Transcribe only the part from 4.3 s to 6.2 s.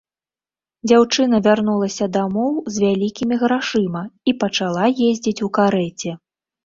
і пачала ездзіць у карэце.